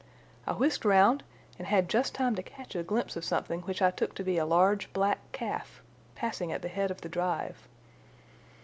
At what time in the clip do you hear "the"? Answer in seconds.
6.63-6.69, 7.01-7.07